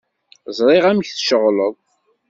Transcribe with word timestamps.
Ẓriɣ 0.57 0.85
amek 0.91 1.09
tceɣleḍ. 1.11 1.75